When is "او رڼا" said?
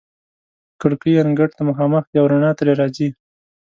2.21-2.51